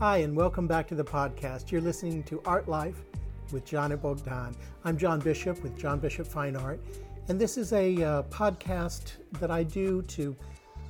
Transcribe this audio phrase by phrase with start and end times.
[0.00, 1.70] Hi, and welcome back to the podcast.
[1.70, 3.04] You're listening to Art Life
[3.52, 4.56] with John and Bogdan.
[4.82, 6.80] I'm John Bishop with John Bishop Fine Art,
[7.28, 10.34] and this is a uh, podcast that I do to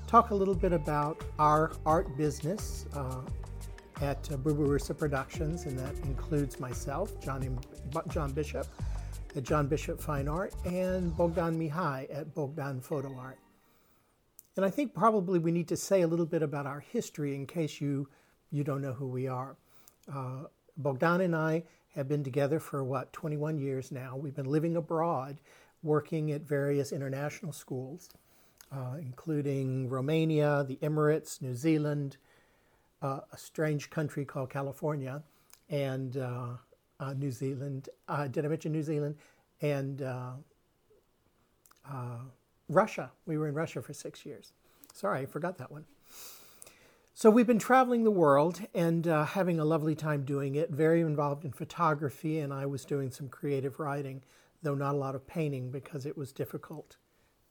[0.06, 3.22] talk a little bit about our art business uh,
[4.00, 7.58] at uh, Barbarossa Productions, and that includes myself, John,
[8.10, 8.68] John Bishop
[9.34, 13.40] at John Bishop Fine Art, and Bogdan Mihai at Bogdan Photo Art.
[14.54, 17.44] And I think probably we need to say a little bit about our history in
[17.44, 18.08] case you
[18.50, 19.56] you don't know who we are.
[20.12, 20.44] Uh,
[20.76, 21.64] Bogdan and I
[21.94, 24.16] have been together for what, 21 years now.
[24.16, 25.40] We've been living abroad,
[25.82, 28.08] working at various international schools,
[28.72, 32.16] uh, including Romania, the Emirates, New Zealand,
[33.02, 35.22] uh, a strange country called California,
[35.68, 36.48] and uh,
[36.98, 37.88] uh, New Zealand.
[38.08, 39.16] Uh, did I mention New Zealand?
[39.62, 40.02] And
[42.68, 43.10] Russia.
[43.26, 44.52] We were in Russia for six years.
[44.94, 45.84] Sorry, I forgot that one.
[47.14, 50.70] So we've been traveling the world and uh, having a lovely time doing it.
[50.70, 54.22] Very involved in photography, and I was doing some creative writing,
[54.62, 56.96] though not a lot of painting because it was difficult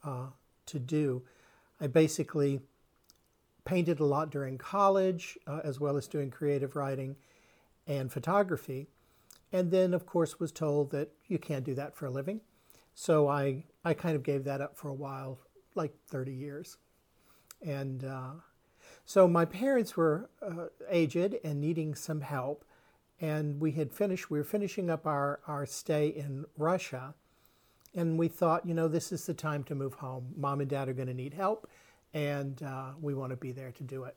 [0.03, 0.27] uh,
[0.67, 1.23] to do.
[1.79, 2.61] I basically
[3.63, 7.15] painted a lot during college, uh, as well as doing creative writing
[7.85, 8.87] and photography.
[9.51, 12.41] And then, of course, was told that you can't do that for a living.
[12.95, 15.39] So I, I kind of gave that up for a while,
[15.75, 16.77] like 30 years.
[17.61, 18.31] And uh,
[19.09, 22.63] so my parents were uh, aged and needing some help,
[23.19, 24.29] and we had finished.
[24.29, 27.15] We were finishing up our our stay in Russia,
[27.95, 30.35] and we thought, you know, this is the time to move home.
[30.37, 31.67] Mom and Dad are going to need help,
[32.13, 34.15] and uh, we want to be there to do it.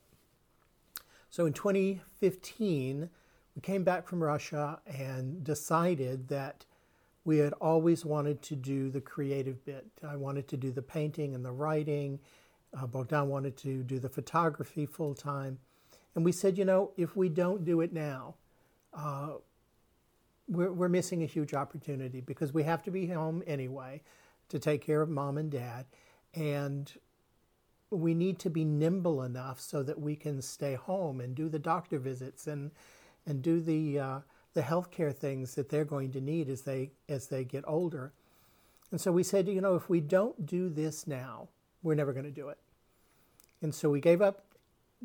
[1.31, 3.09] So in 2015,
[3.57, 6.67] we came back from Russia and decided that
[7.25, 9.87] we had always wanted to do the creative bit.
[10.07, 12.21] I wanted to do the painting and the writing
[12.77, 15.59] uh, Bogdan wanted to do the photography full time.
[16.15, 18.35] And we said, you know, if we don't do it now,
[18.93, 19.35] uh,
[20.49, 24.03] we're, we're missing a huge opportunity because we have to be home anyway
[24.49, 25.87] to take care of mom and dad.
[26.35, 26.93] And
[27.91, 31.59] we need to be nimble enough so that we can stay home and do the
[31.59, 32.71] doctor visits and,
[33.27, 34.19] and do the, uh,
[34.55, 38.13] the healthcare things that they're going to need as they, as they get older.
[38.91, 41.49] And so we said, you know, if we don't do this now,
[41.83, 42.59] we're never going to do it.
[43.63, 44.45] And so we gave up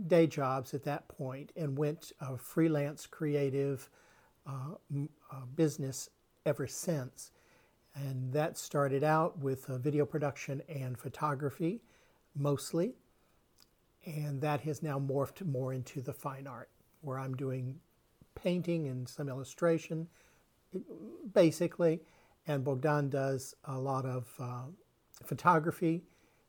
[0.07, 3.89] day jobs at that point and went a freelance creative
[4.45, 4.75] uh,
[5.31, 6.09] uh, business
[6.45, 7.31] ever since.
[7.95, 11.81] And that started out with uh, video production and photography
[12.35, 12.93] mostly.
[14.05, 16.69] And that has now morphed more into the fine art,
[17.01, 17.79] where I'm doing
[18.35, 20.07] painting and some illustration,
[21.33, 22.01] basically.
[22.45, 24.63] And Bogdan does a lot of uh,
[25.25, 26.03] photography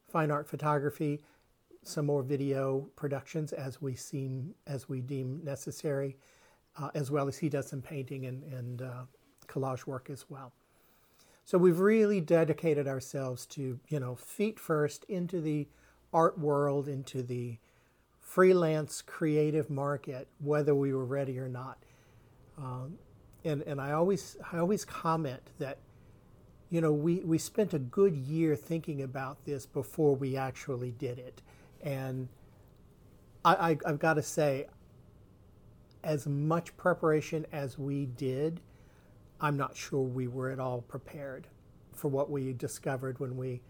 [0.09, 1.21] fine art photography,
[1.83, 6.17] some more video productions as we seem as we deem necessary,
[6.77, 9.03] uh, as well as he does some painting and, and uh,
[9.47, 10.53] collage work as well.
[11.45, 15.69] So we've really dedicated ourselves to you know feet first into the
[16.13, 17.59] art world, into the
[18.21, 21.79] freelance creative market, whether we were ready or not.
[22.59, 22.99] Um,
[23.45, 25.79] and and I always I always comment that
[26.71, 31.19] you know, we, we spent a good year thinking about this before we actually did
[31.19, 31.41] it.
[31.83, 32.29] And
[33.45, 34.67] I, I, have got to say,
[36.05, 38.61] as much preparation as we did,
[39.41, 41.47] I'm not sure we were at all prepared
[41.93, 43.61] for what we discovered when we,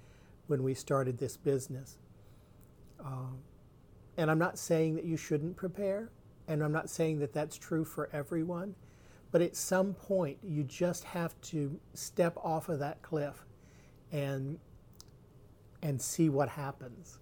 [0.47, 1.99] when we started this business.
[3.05, 3.39] Um,
[4.17, 6.11] and I'm not saying that you shouldn't prepare,
[6.49, 8.75] and I'm not saying that that's true for everyone.
[9.31, 13.45] But at some point, you just have to step off of that cliff
[14.11, 14.59] and,
[15.83, 17.19] and see what happens.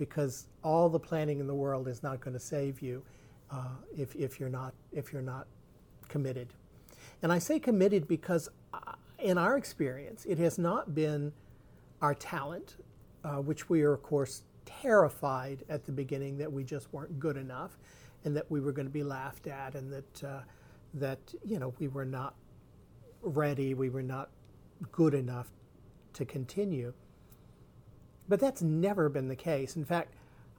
[0.00, 3.02] Because all the planning in the world is not going to save you
[3.50, 5.46] uh, if, if, you're not, if you're not
[6.08, 6.54] committed.
[7.22, 11.32] And I say committed because, uh, in our experience, it has not been
[12.00, 12.76] our talent,
[13.24, 17.36] uh, which we are, of course, terrified at the beginning that we just weren't good
[17.36, 17.76] enough
[18.24, 20.40] and that we were going to be laughed at and that uh,
[20.94, 22.34] that you know we were not
[23.22, 24.30] ready, we were not
[24.92, 25.48] good enough
[26.14, 26.92] to continue.
[28.30, 29.74] But that's never been the case.
[29.74, 30.14] In fact,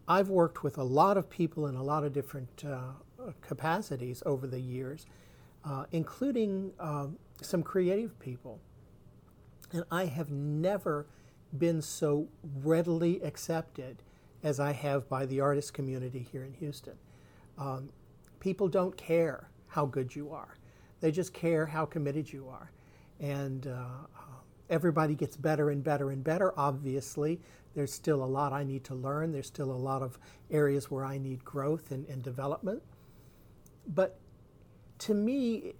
[0.06, 4.46] I've worked with a lot of people in a lot of different uh, capacities over
[4.46, 5.06] the years,
[5.64, 7.08] uh, including uh,
[7.42, 8.60] some creative people.
[9.72, 11.08] And I have never
[11.58, 12.28] been so
[12.62, 14.04] readily accepted
[14.44, 16.98] as I have by the artist community here in Houston.
[17.58, 17.90] Um,
[18.42, 20.58] people don't care how good you are.
[21.00, 22.70] They just care how committed you are.
[23.22, 24.08] And uh,
[24.72, 27.40] everybody gets better and better and better, obviously.
[27.74, 29.32] There's still a lot I need to learn.
[29.32, 30.18] There's still a lot of
[30.50, 32.82] areas where I need growth and, and development.
[33.88, 34.20] but
[35.00, 35.74] to me,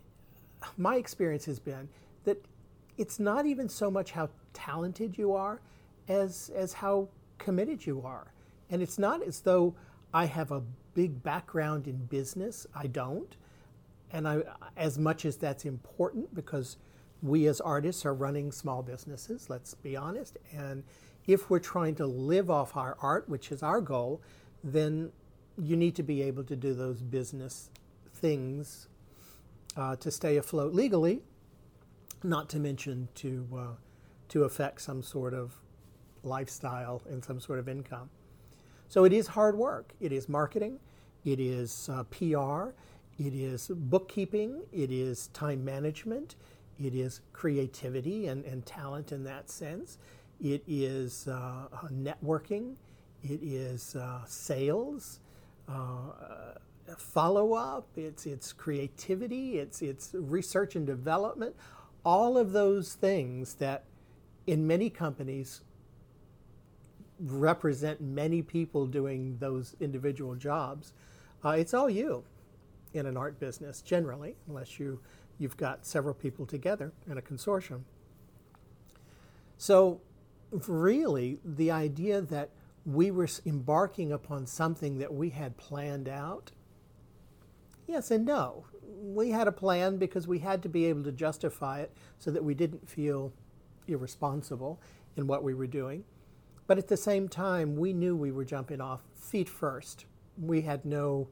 [0.78, 1.88] my experience has been
[2.24, 2.44] that
[2.98, 5.62] it's not even so much how talented you are
[6.08, 7.08] as, as how
[7.38, 8.34] committed you are.
[8.72, 9.76] And it's not as though
[10.14, 12.66] I have a big background in business.
[12.76, 13.36] I don't.
[14.12, 14.42] And I,
[14.76, 16.78] as much as that's important because
[17.22, 20.38] we as artists are running small businesses, let's be honest.
[20.52, 20.84] And
[21.28, 24.22] if we're trying to live off our art, which is our goal,
[24.64, 25.12] then
[25.58, 27.70] you need to be able to do those business
[28.14, 28.88] things
[29.78, 31.22] uh, to stay afloat legally,
[32.24, 33.66] not to mention to, uh,
[34.30, 35.56] to affect some sort of
[36.24, 38.10] lifestyle and some sort of income.
[38.88, 39.94] So it is hard work.
[40.00, 40.80] It is marketing,
[41.24, 42.74] it is uh, PR,
[43.18, 46.36] it is bookkeeping, it is time management,
[46.80, 49.98] it is creativity and, and talent in that sense,
[50.42, 52.76] it is uh, networking,
[53.24, 55.20] it is uh, sales.
[55.70, 56.54] Uh,
[56.98, 61.56] follow up, it's, it's creativity, it's, it's research and development,
[62.04, 63.86] all of those things that
[64.48, 65.62] in many companies
[67.20, 70.94] represent many people doing those individual jobs.
[71.46, 72.24] Uh, it's all you
[72.94, 75.00] in an art business generally, unless you
[75.38, 77.82] you've got several people together in a consortium.
[79.58, 80.02] So,
[80.52, 82.50] really, the idea that
[82.86, 86.52] we were embarking upon something that we had planned out,
[87.88, 88.66] yes and no.
[88.84, 92.44] We had a plan because we had to be able to justify it so that
[92.44, 93.34] we didn't feel
[93.88, 94.80] irresponsible
[95.16, 96.04] in what we were doing.
[96.68, 100.06] But at the same time, we knew we were jumping off feet first.
[100.38, 101.28] We had no,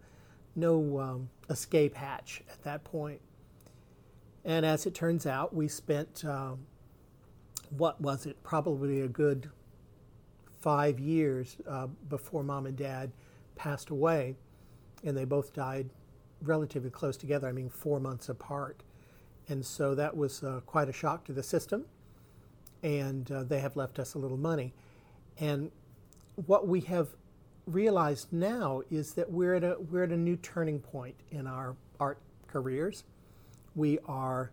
[0.56, 3.22] no um, escape hatch at that point.
[4.44, 6.66] And as it turns out, we spent, um,
[7.70, 9.50] what was it, probably a good
[10.60, 13.12] five years uh, before mom and dad
[13.56, 14.36] passed away.
[15.04, 15.90] And they both died
[16.42, 18.84] relatively close together, I mean, four months apart.
[19.48, 21.86] And so that was uh, quite a shock to the system.
[22.84, 24.74] And uh, they have left us a little money.
[25.40, 25.72] And
[26.46, 27.10] what we have
[27.66, 31.76] realized now is that we're at a, we're at a new turning point in our
[32.00, 33.04] art careers.
[33.76, 34.52] We are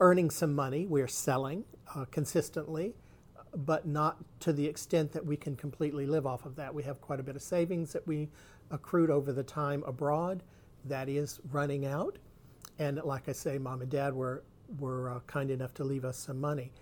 [0.00, 2.94] earning some money, we're selling uh, consistently,
[3.54, 6.74] but not to the extent that we can completely live off of that.
[6.74, 8.28] We have quite a bit of savings that we
[8.70, 10.42] accrued over the time abroad
[10.84, 12.18] that is running out.
[12.78, 14.44] And like I say, mom and dad were,
[14.78, 16.72] were uh, kind enough to leave us some money.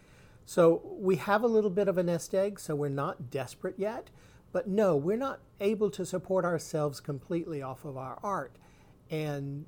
[0.45, 4.11] So we have a little bit of a nest egg, so we're not desperate yet.
[4.53, 8.57] But no, we're not able to support ourselves completely off of our art.
[9.11, 9.67] And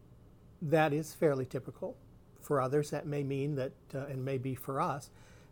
[0.62, 1.96] that is fairly typical.
[2.40, 5.10] For others, that may mean that, uh, and maybe for us,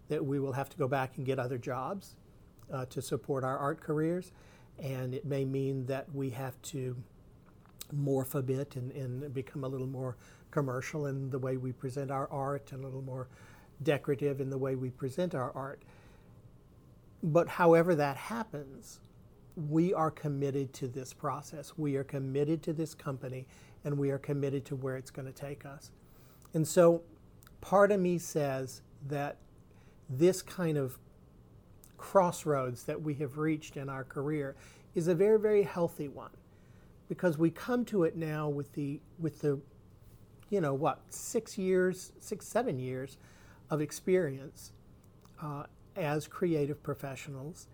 [0.09, 2.17] that we will have to go back and get other jobs
[2.73, 4.33] uh, to support our art careers.
[4.79, 6.97] And it may mean that we have to
[7.95, 10.17] morph a bit and, and become a little more
[10.51, 13.29] commercial in the way we present our art and a little more
[13.83, 15.83] decorative in the way we present our art.
[17.23, 19.01] But however that happens,
[19.57, 21.73] we are committed to this process.
[21.77, 23.47] We are committed to this company
[23.85, 25.91] and we are committed to where it's going to take us.
[26.55, 27.03] And so
[27.61, 29.37] part of me says that
[30.09, 30.99] this kind of
[31.97, 34.57] crossroads that we have reached in our career
[34.95, 36.31] is a very very healthy one
[37.09, 39.61] because we come to it now with the with the
[40.49, 43.19] you know what 6 years 6 7 years
[43.71, 44.73] of experience
[45.43, 45.65] uh,
[45.97, 47.67] as creative professionals,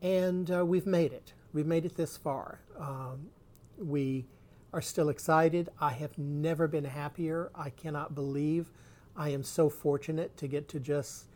[0.00, 1.32] and uh, we've made it.
[1.52, 2.60] We've made it this far.
[2.78, 3.28] Um,
[3.76, 4.26] we
[4.72, 5.68] are still excited.
[5.80, 7.50] I have never been happier.
[7.54, 8.70] I cannot believe
[9.16, 11.26] I am so fortunate to get to just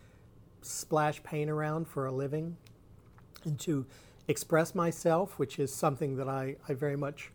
[0.60, 2.56] splash paint around for a living
[3.44, 3.86] and to
[4.28, 7.32] express myself, which is something that I, I very much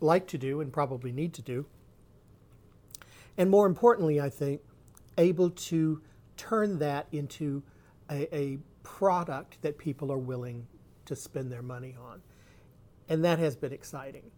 [0.00, 1.66] like to do and probably need to do.
[3.36, 4.60] And more importantly, I think,
[5.18, 6.00] able to
[6.36, 7.62] turn that into
[8.10, 10.66] a, a product that people are willing
[11.04, 12.22] to spend their money on.
[13.08, 14.30] And that has been exciting.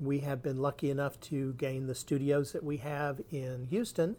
[0.00, 4.16] We have been lucky enough to gain the studios that we have in Houston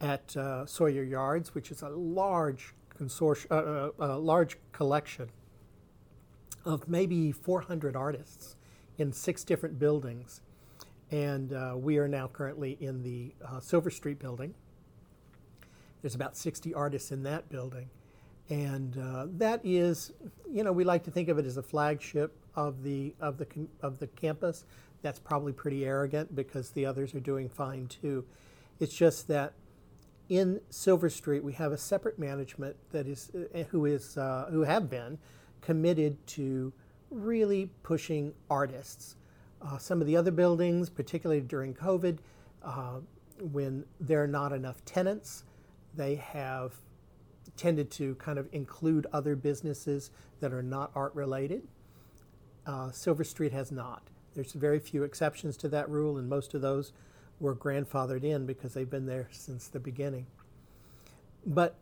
[0.00, 5.28] at uh, Sawyer Yards, which is a large consortium, uh, uh, a large collection
[6.64, 8.56] of maybe 400 artists
[8.98, 10.40] in six different buildings.
[11.10, 14.54] And uh, we are now currently in the uh, Silver Street building,
[16.02, 17.88] there's about 60 artists in that building.
[18.50, 20.12] And uh, that is,
[20.50, 23.46] you know, we like to think of it as a flagship of the, of, the,
[23.80, 24.64] of the campus.
[25.02, 28.24] That's probably pretty arrogant because the others are doing fine too.
[28.80, 29.52] It's just that
[30.28, 34.62] in Silver Street, we have a separate management that is, uh, who, is, uh, who
[34.62, 35.18] have been
[35.60, 36.72] committed to
[37.10, 39.16] really pushing artists
[39.64, 42.18] Uh, some of the other buildings, particularly during COVID,
[42.64, 42.98] uh,
[43.52, 45.44] when there are not enough tenants,
[45.94, 46.72] they have
[47.56, 51.62] tended to kind of include other businesses that are not art related.
[52.66, 54.10] Uh, Silver Street has not.
[54.34, 56.92] There's very few exceptions to that rule, and most of those
[57.40, 60.26] were grandfathered in because they've been there since the beginning.
[61.44, 61.76] But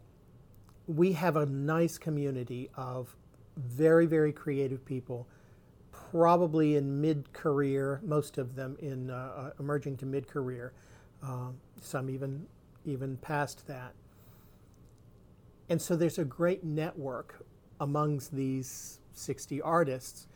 [0.86, 3.14] we have a nice community of
[3.56, 5.28] very, very creative people,
[5.92, 10.72] probably in mid career, most of them in uh, uh emerging to mid career,
[11.22, 12.46] uh, some even,
[12.84, 13.92] even past that.
[15.68, 17.44] And so there's a great network
[17.80, 20.26] amongst these 60 artists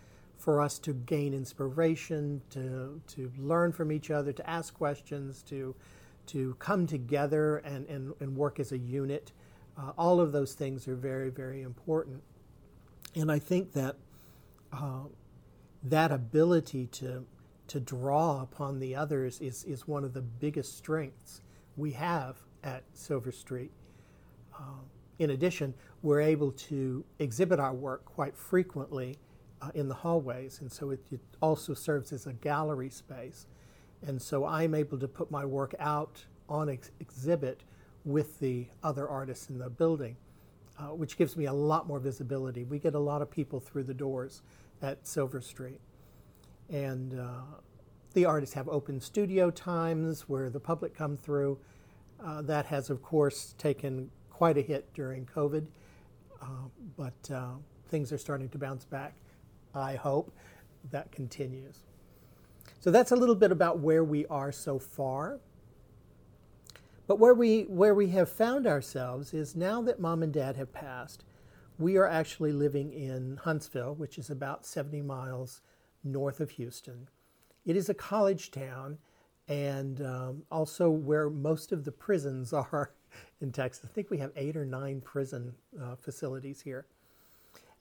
[0.45, 5.75] for us to gain inspiration, to, to learn from each other, to ask questions, to,
[6.27, 9.33] to come together and, and, and work as a unit.
[9.79, 12.23] Uh, all of those things are very, very important.
[13.15, 13.97] And I think that
[14.71, 15.05] uh,
[15.83, 17.25] that ability to,
[17.69, 21.41] to draw upon the others is, is one of the biggest strengths
[21.75, 23.71] we have at Silver Street.
[24.55, 24.83] Uh,
[25.19, 25.73] in addition,
[26.03, 29.17] we're able to exhibit our work quite frequently
[29.63, 33.47] uh, in the hallways, and so it, it, also serves as a gallery space.
[34.07, 37.63] And so I'm able to put my work out on ex- exhibit
[38.05, 40.17] with the other artists in the building,
[40.79, 42.65] uh, which gives me a lot more visibility.
[42.65, 44.43] We get a lot of people through the doors
[44.83, 45.81] at Silver Street.
[46.71, 47.43] And uh,
[48.15, 51.59] the artists have open studio times where the public come through.
[52.23, 55.67] Uh, that has, of course, taken quite a hit during COVID,
[56.41, 56.47] uh,
[56.97, 57.53] but uh,
[57.89, 59.15] things are starting to bounce back.
[59.75, 60.33] I hope
[60.91, 61.81] that continues.
[62.81, 65.41] So that's a little bit about where we are so far.
[67.07, 70.73] But where we, where we have found ourselves is now that mom and dad have
[70.73, 71.25] passed,
[71.79, 75.61] we are actually living in Huntsville, which is about 70 miles
[76.03, 77.09] north of Houston.
[77.65, 78.99] It is a college town
[79.49, 82.93] and um, also where most of the prisons are
[83.41, 83.85] in Texas.
[83.85, 86.87] I think we have eight or nine prison uh, facilities here.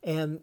[0.04, 0.42] And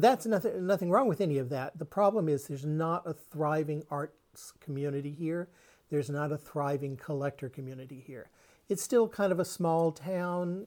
[0.00, 1.78] that's nothing, nothing wrong with any of that.
[1.78, 5.48] The problem is there's not a thriving arts community here.
[5.90, 8.30] There's not a thriving collector community here.
[8.68, 10.66] It's still kind of a small town,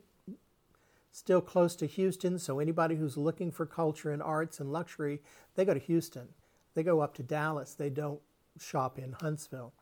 [1.11, 2.39] still close to Houston.
[2.39, 5.21] So anybody who's looking for culture and arts and luxury,
[5.55, 6.29] they go to Houston.
[6.73, 7.73] They go up to Dallas.
[7.73, 8.21] They don't
[8.59, 9.73] shop in Huntsville.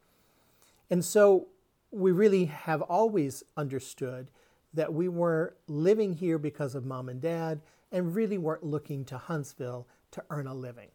[0.90, 1.48] And so
[1.92, 4.30] we really have always understood
[4.78, 9.18] that we were living here because of mom and dad and really weren't looking to
[9.18, 10.90] Huntsville to earn a living.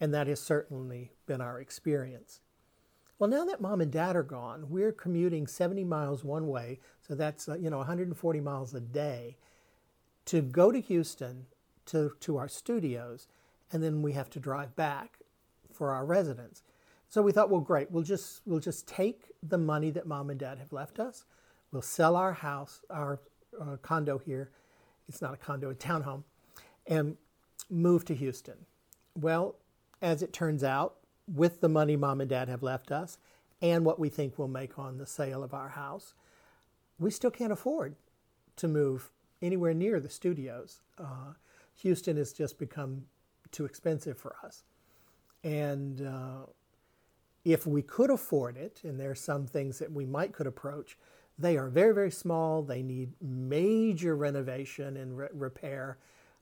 [0.00, 2.40] And that has certainly been our experience.
[3.18, 7.16] Well, now that mom and dad are gone, we're commuting 70 miles one way, so
[7.16, 9.36] that's uh, you know 140 miles a day
[10.26, 11.46] to go to Houston
[11.86, 13.26] to, to our studios,
[13.72, 15.18] and then we have to drive back
[15.72, 16.62] for our residence.
[17.08, 20.38] So we thought, well, great, we'll just we'll just take the money that mom and
[20.38, 21.24] dad have left us.
[21.72, 23.20] We'll sell our house, our
[23.60, 24.50] uh, condo here.
[25.08, 26.24] It's not a condo, a townhome,
[26.86, 27.16] and
[27.70, 28.56] move to Houston.
[29.14, 29.56] Well,
[30.00, 30.94] as it turns out,
[31.26, 33.18] with the money mom and dad have left us
[33.60, 36.14] and what we think we'll make on the sale of our house,
[36.98, 37.96] we still can't afford
[38.56, 39.10] to move
[39.42, 40.80] anywhere near the studios.
[40.98, 41.34] Uh,
[41.82, 43.04] Houston has just become
[43.50, 44.64] too expensive for us.
[45.44, 46.46] And uh,
[47.44, 50.98] if we could afford it, and there are some things that we might could approach,
[51.38, 52.62] they are very, very small.
[52.62, 55.98] They need major renovation and re- repair.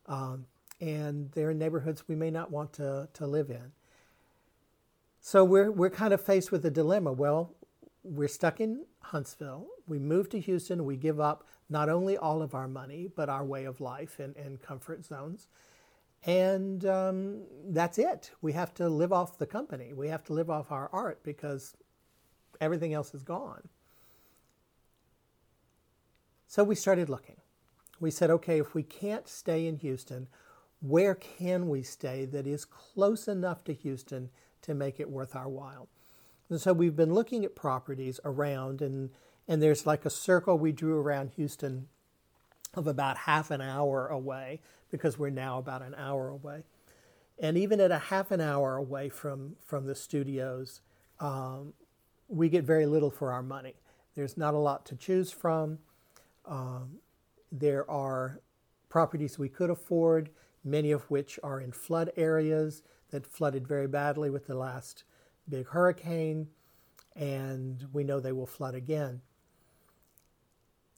[0.07, 0.47] Um,
[0.81, 3.73] and they're in neighborhoods we may not want to, to live in.
[5.21, 7.12] So we're, we're kind of faced with a dilemma.
[7.12, 7.55] Well,
[8.05, 9.67] we're stuck in Huntsville.
[9.87, 10.85] We move to Houston.
[10.85, 14.37] We give up not only all of our money, but our way of life and,
[14.37, 15.49] and comfort zones.
[16.25, 18.31] And um, that's it.
[18.41, 19.93] We have to live off the company.
[19.93, 21.76] We have to live off our art because
[22.61, 23.69] everything else is gone.
[26.47, 27.37] So we started looking.
[28.00, 30.29] We said, okay, if we can't stay in Houston,
[30.81, 34.31] where can we stay that is close enough to Houston
[34.62, 35.88] to make it worth our while?
[36.49, 39.11] And so we've been looking at properties around, and,
[39.49, 41.88] and there's like a circle we drew around Houston
[42.75, 44.61] of about half an hour away
[44.91, 46.62] because we're now about an hour away.
[47.38, 50.81] And even at a half an hour away from, from the studios,
[51.19, 51.73] um,
[52.29, 53.75] we get very little for our money.
[54.15, 55.79] There's not a lot to choose from.
[56.47, 56.99] Um,
[57.50, 58.41] there are
[58.88, 60.31] properties we could afford,
[60.65, 65.05] many of which are in flood areas that flooded very badly with the last
[65.49, 66.49] big hurricane,
[67.15, 69.21] and we know they will flood again.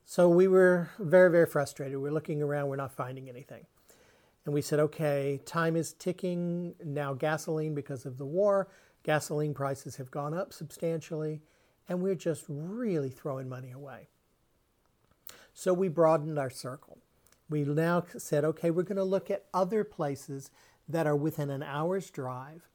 [0.04, 1.98] So we were very, very frustrated.
[1.98, 3.66] We're looking around, we're not finding anything.
[4.46, 6.74] And we said, okay, time is ticking.
[6.82, 8.68] Now, gasoline, because of the war,
[9.02, 11.42] gasoline prices have gone up substantially,
[11.88, 14.08] and we're just really throwing money away.
[15.58, 16.98] So we broadened our circle.
[17.50, 20.52] We now said, okay, we're going to look at other places
[20.88, 22.68] that are within an hour's drive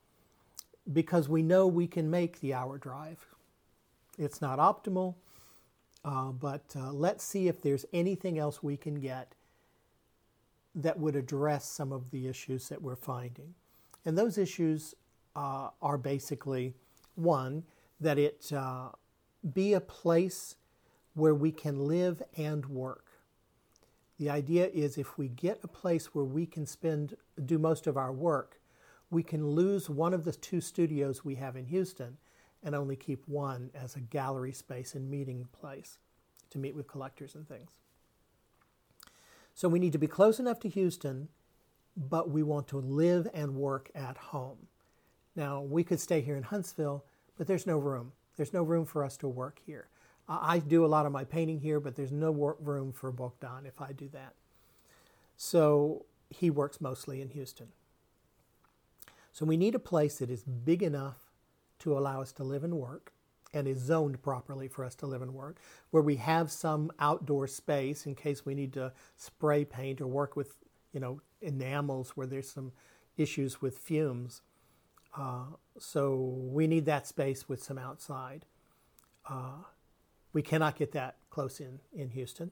[0.91, 3.25] because we know we can make the hour drive.
[4.19, 5.15] It's not optimal,
[6.03, 9.31] uh, but uh, let's see if there's anything else we can get
[10.75, 13.53] that would address some of the issues that we're finding.
[14.03, 14.93] And those issues
[15.37, 16.73] uh, are basically
[17.15, 17.63] one,
[18.01, 18.89] that it uh,
[19.53, 20.57] be a place
[21.13, 23.05] where we can live and work.
[24.19, 27.15] The idea is if we get a place where we can spend,
[27.45, 28.59] do most of our work,
[29.09, 32.17] we can lose one of the two studios we have in Houston
[32.63, 35.97] and only keep one as a gallery space and meeting place
[36.49, 37.71] to meet with collectors and things.
[39.53, 41.27] So we need to be close enough to Houston,
[41.95, 44.67] but we want to live and work at home.
[45.35, 47.03] Now, we could stay here in Huntsville,
[47.37, 48.13] but there's no room.
[48.35, 49.87] There's no room for us to work here.
[50.27, 53.81] I do a lot of my painting here, but there's no room for Bogdan if
[53.81, 54.33] I do that.
[55.35, 57.67] So he works mostly in Houston.
[59.31, 61.31] So we need a place that is big enough
[61.79, 63.11] to allow us to live and work
[63.53, 65.57] and is zoned properly for us to live and work,
[65.91, 70.35] where we have some outdoor space in case we need to spray paint or work
[70.35, 70.55] with,
[70.91, 72.71] you know, enamels where there's some
[73.17, 74.41] issues with fumes.
[75.15, 75.45] Uh,
[75.77, 78.45] so we need that space with some outside.
[79.29, 79.63] Uh,
[80.33, 82.51] we cannot get that close in in Houston,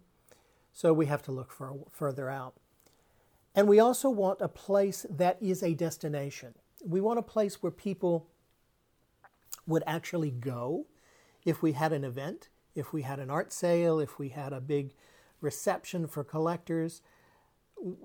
[0.72, 2.54] so we have to look for further out.
[3.54, 6.56] And we also want a place that is a destination.
[6.86, 8.28] We want a place where people
[9.68, 10.86] would actually go
[11.44, 14.62] if we had an event, if we had an art sale, if we had a
[14.62, 14.94] big
[15.42, 17.02] reception for collectors.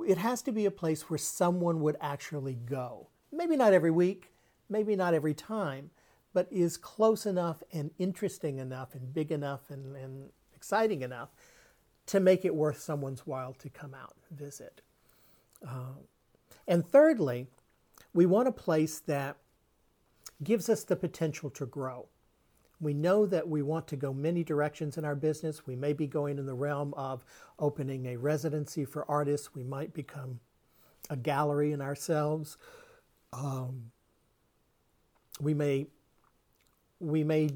[0.06, 3.08] It has to be a place where someone would actually go.
[3.30, 4.32] Maybe not every week,
[4.68, 5.90] maybe not every time,
[6.36, 11.30] but is close enough and interesting enough and big enough and, and exciting enough
[12.04, 14.82] to make it worth someone's while to come out and visit.
[15.66, 15.94] Uh,
[16.68, 17.46] and thirdly,
[18.12, 19.38] we want a place that
[20.44, 22.04] gives us the potential to grow.
[22.82, 25.66] We know that we want to go many directions in our business.
[25.66, 27.24] We may be going in the realm of
[27.58, 29.54] opening a residency for artists.
[29.54, 30.40] We might become
[31.08, 32.58] a gallery in ourselves.
[33.32, 33.90] Um,
[35.40, 35.86] we may
[37.00, 37.50] we may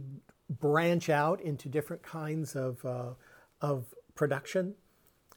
[0.48, 3.10] branch out into different kinds of, uh,
[3.60, 4.74] of production,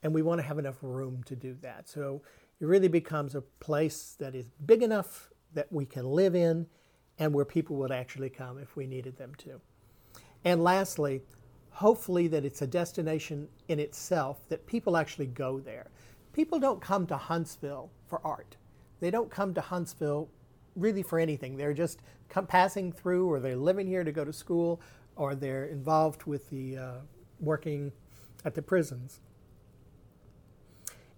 [0.01, 1.87] and we want to have enough room to do that.
[1.87, 2.21] So
[2.59, 6.67] it really becomes a place that is big enough that we can live in
[7.19, 9.61] and where people would actually come if we needed them to.
[10.43, 11.21] And lastly,
[11.69, 15.87] hopefully that it's a destination in itself that people actually go there.
[16.33, 18.57] People don't come to Huntsville for art.
[18.99, 20.29] They don't come to Huntsville
[20.75, 21.57] really for anything.
[21.57, 24.81] They're just come, passing through, or they're living here to go to school,
[25.15, 26.91] or they're involved with the uh,
[27.39, 27.91] working
[28.45, 29.19] at the prisons.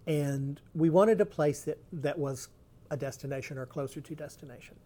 [0.06, 2.48] And we wanted a place that, that was
[2.90, 4.76] a destination or closer to destination.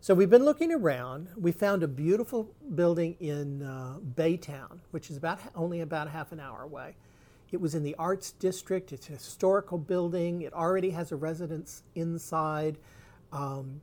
[0.00, 1.28] So we've been looking around.
[1.36, 6.38] We found a beautiful building in uh, Baytown, which is about only about half an
[6.38, 6.94] hour away.
[7.50, 8.92] It was in the Arts District.
[8.92, 10.42] It's a historical building.
[10.42, 12.78] It already has a residence inside.
[13.36, 13.82] Um,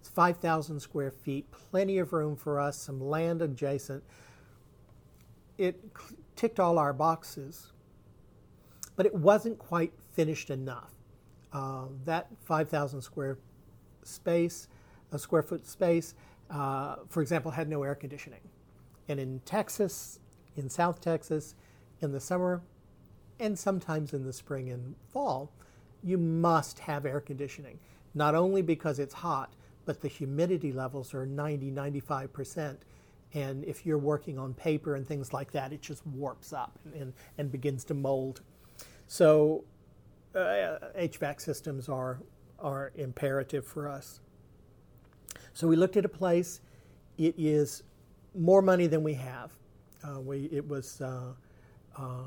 [0.00, 4.02] it's 5,000 square feet, plenty of room for us, some land adjacent.
[5.56, 5.80] It
[6.34, 7.72] ticked all our boxes,
[8.96, 10.90] but it wasn't quite finished enough.
[11.52, 13.38] Uh, that 5,000 square
[14.02, 14.66] space,
[15.12, 16.14] a square foot space,
[16.50, 18.40] uh, for example, had no air conditioning.
[19.08, 20.18] And in Texas,
[20.56, 21.54] in South Texas,
[22.00, 22.62] in the summer,
[23.38, 25.52] and sometimes in the spring and fall,
[26.02, 27.78] you must have air conditioning
[28.14, 29.52] not only because it's hot,
[29.84, 32.76] but the humidity levels are 90, 95%.
[33.34, 36.94] And if you're working on paper and things like that, it just warps up and,
[36.94, 38.40] and, and begins to mold.
[39.06, 39.64] So
[40.34, 42.20] uh, HVAC systems are,
[42.58, 44.20] are imperative for us.
[45.54, 46.60] So we looked at a place.
[47.16, 47.82] It is
[48.34, 49.52] more money than we have.
[50.04, 51.32] Uh, we, it was uh,
[51.96, 52.24] uh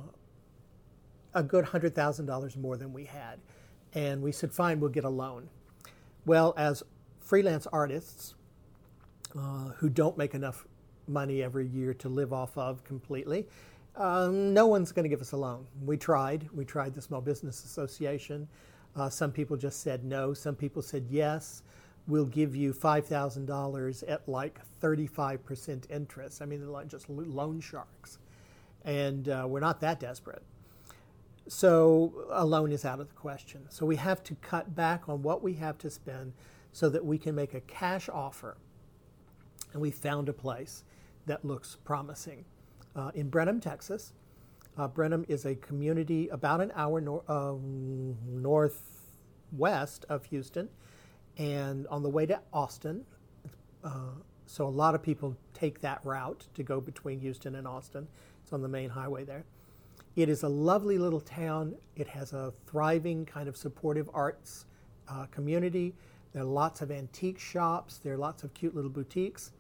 [1.34, 3.40] a good $100,000 more than we had.
[3.94, 5.48] And we said, fine, we'll get a loan.
[6.26, 6.84] Well, as
[7.20, 8.36] freelance artists
[9.36, 10.68] uh, who don't make enough
[11.08, 13.48] money every year to live off of completely,
[13.96, 15.66] um, no one's going to give us a loan.
[15.84, 16.48] We tried.
[16.54, 18.48] We tried the Small Business Association.
[18.96, 20.34] Uh, some people just said no.
[20.34, 21.64] Some people said yes.
[22.08, 26.42] We'll give you $5,000 at like 35% interest.
[26.42, 28.20] I mean, they're like just loan sharks.
[28.86, 30.44] And uh, we're not that desperate.
[31.52, 33.66] So a loan is out of the question.
[33.68, 36.32] So we have to cut back on what we have to spend
[36.72, 38.56] so that we can make a cash offer.
[39.74, 40.86] And we found a place
[41.26, 42.46] that looks promising
[42.96, 44.14] uh, in Brenham, Texas.
[44.78, 47.56] Uh, Brenham is a community about an hour nor- uh,
[48.30, 50.70] northwest of Houston
[51.38, 53.04] and on the way to Austin.
[53.84, 54.12] Uh,
[54.46, 58.08] so a lot of people take that route to go between Houston and Austin.
[58.42, 59.44] It's on the main highway there.
[60.16, 61.76] It is a lovely little town.
[61.96, 64.66] It has a thriving kind of supportive arts
[65.08, 65.94] uh, community.
[66.34, 67.98] There are lots of antique shops.
[67.98, 69.52] There are lots of cute little boutiques.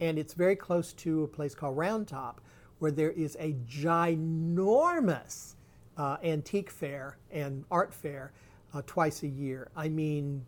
[0.00, 2.40] And it's very close to a place called Round Top,
[2.78, 5.54] where there is a ginormous
[5.96, 8.32] uh, antique fair and art fair
[8.74, 9.68] uh, twice a year.
[9.74, 10.44] I mean,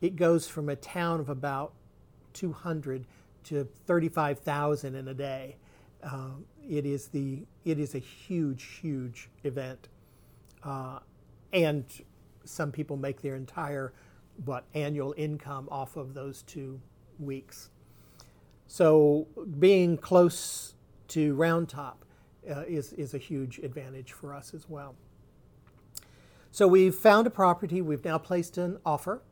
[0.00, 1.72] it goes from a town of about
[2.34, 3.06] 200
[3.44, 5.56] to 35,000 in a day.
[6.06, 9.88] Um, it is the it is a huge huge event,
[10.62, 11.00] uh,
[11.52, 11.84] and
[12.44, 13.92] some people make their entire
[14.44, 16.80] what annual income off of those two
[17.18, 17.70] weeks.
[18.68, 19.26] So
[19.58, 20.74] being close
[21.08, 22.04] to Round Top
[22.48, 24.94] uh, is is a huge advantage for us as well.
[26.52, 27.82] So we've found a property.
[27.82, 29.22] We've now placed an offer.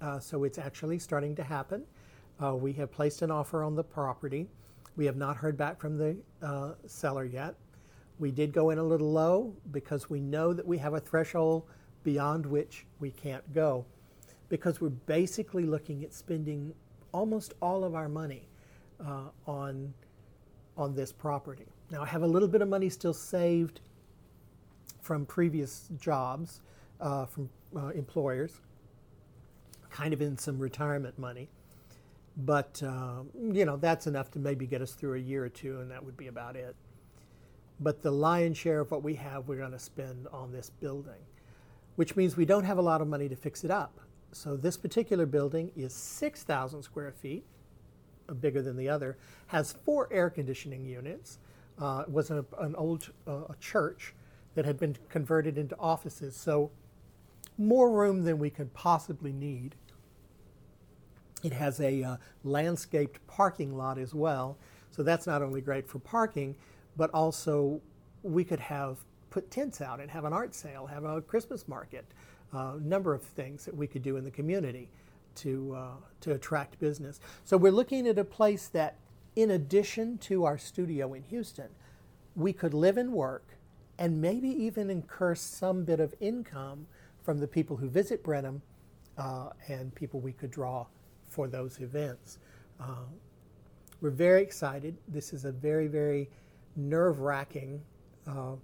[0.00, 1.84] Uh, so it's actually starting to happen.
[2.42, 4.48] Uh, we have placed an offer on the property.
[4.96, 7.54] We have not heard back from the uh, seller yet.
[8.18, 11.64] We did go in a little low because we know that we have a threshold
[12.04, 13.84] beyond which we can't go
[14.48, 16.74] because we're basically looking at spending
[17.12, 18.48] almost all of our money
[19.04, 19.92] uh, on,
[20.76, 21.66] on this property.
[21.90, 23.80] Now, I have a little bit of money still saved
[25.00, 26.60] from previous jobs,
[27.00, 28.60] uh, from uh, employers,
[29.90, 31.48] kind of in some retirement money.
[32.36, 35.80] But, uh, you know, that's enough to maybe get us through a year or two,
[35.80, 36.74] and that would be about it.
[37.80, 41.20] But the lion's share of what we have, we're going to spend on this building,
[41.96, 44.00] which means we don't have a lot of money to fix it up.
[44.32, 47.44] So this particular building is 6,000 square feet,
[48.28, 49.18] uh, bigger than the other,
[49.48, 51.38] has four air conditioning units.
[51.78, 54.14] Uh, it was an, an old uh, church
[54.54, 56.70] that had been converted into offices, so
[57.58, 59.74] more room than we could possibly need.
[61.42, 64.56] It has a uh, landscaped parking lot as well.
[64.90, 66.54] So that's not only great for parking,
[66.96, 67.80] but also
[68.22, 68.98] we could have
[69.30, 72.04] put tents out and have an art sale, have a Christmas market,
[72.52, 74.90] a uh, number of things that we could do in the community
[75.36, 75.88] to, uh,
[76.20, 77.18] to attract business.
[77.44, 78.96] So we're looking at a place that,
[79.34, 81.68] in addition to our studio in Houston,
[82.36, 83.56] we could live and work
[83.98, 86.86] and maybe even incur some bit of income
[87.22, 88.60] from the people who visit Brenham
[89.16, 90.86] uh, and people we could draw
[91.32, 92.38] for those events.
[92.78, 93.06] Uh,
[94.00, 94.98] we're very excited.
[95.08, 96.28] This is a very, very
[96.76, 97.80] nerve wracking
[98.26, 98.56] uh,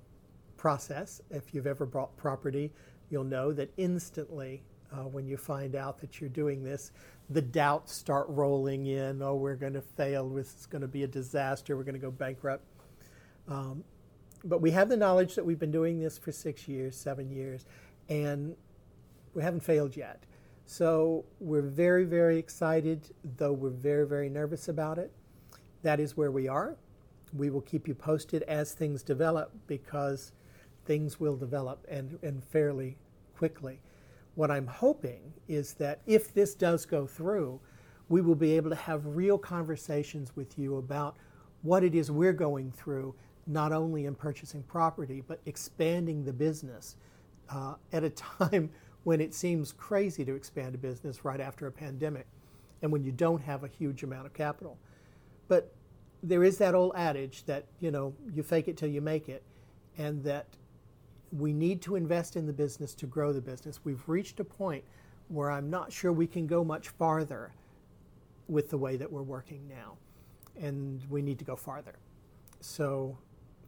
[0.57, 1.23] process.
[1.31, 2.73] If you've ever bought property,
[3.11, 6.93] you'll know that instantly uh, when you find out that you're doing this,
[7.31, 9.23] the doubts start rolling in.
[9.23, 10.29] Oh, we're going to fail.
[10.29, 11.77] This is going to be a disaster.
[11.77, 12.65] We're going to go bankrupt.
[13.49, 13.85] Um,
[14.45, 17.65] but we have the knowledge that we've been doing this for six years, seven years,
[18.09, 18.55] and
[19.35, 20.25] we haven't failed yet.
[20.71, 25.11] So we're very, very excited, though we're very, very nervous about it.
[25.83, 26.77] That is where we are.
[27.33, 30.33] We will keep you posted as things develop because
[30.85, 32.99] things will develop and, and fairly
[33.35, 33.81] quickly.
[34.35, 37.59] What I'm hoping is that if this does go through,
[38.11, 41.17] we will be able to have real conversations with you about
[41.63, 43.15] what it is we're going through,
[43.47, 46.97] not only in purchasing property, but expanding the business
[47.49, 48.69] uh, at a time
[49.09, 52.27] when it seems crazy to expand a business right after a pandemic
[52.83, 54.77] and when you don't have a huge amount of capital.
[55.49, 55.73] But
[56.23, 59.43] there is that old adage that, you know, you fake it till you make it,
[59.97, 60.45] and that
[61.33, 63.81] we need to invest in the business to grow the business.
[63.83, 64.85] We've reached a point
[65.29, 67.53] where I'm not sure we can go much farther
[68.47, 69.97] with the way that we're working now,
[70.61, 71.95] and we need to go farther.
[72.61, 73.17] So,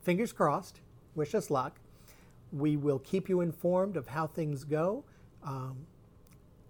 [0.02, 0.80] fingers crossed,
[1.14, 1.80] wish us luck.
[2.52, 5.02] We will keep you informed of how things go
[5.44, 5.86] um,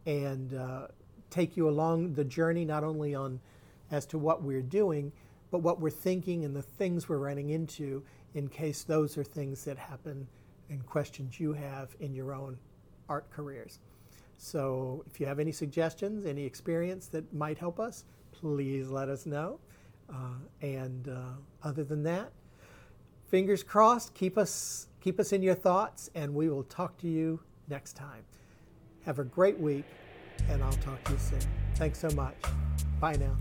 [0.06, 0.87] and uh,
[1.30, 3.40] take you along the journey, not only on
[3.90, 5.12] as to what we're doing,
[5.50, 8.02] but what we're thinking and the things we're running into
[8.35, 10.26] in case those are things that happen
[10.68, 12.56] and questions you have in your own
[13.09, 13.80] art careers.
[14.38, 19.26] So if you have any suggestions, any experience that might help us, please let us
[19.26, 19.59] know.
[20.09, 22.33] Uh, and uh, other than that,
[23.28, 27.40] fingers crossed, keep us, keep us in your thoughts, and we will talk to you
[27.68, 28.24] next time.
[29.06, 29.84] Have a great week,
[30.48, 31.40] and I'll talk to you soon.
[31.74, 32.34] Thanks so much.
[33.00, 33.36] Bye now.